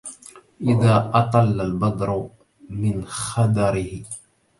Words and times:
إذا 0.61 1.11
أطل 1.13 1.61
البدر 1.61 2.27
من 2.69 3.05
خدره 3.05 4.03